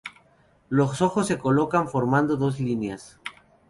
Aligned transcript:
Los 0.69 1.03
ojos 1.03 1.27
se 1.27 1.37
colocan 1.37 1.87
formando 1.87 2.35
dos 2.35 2.59
líneas. 2.59 3.19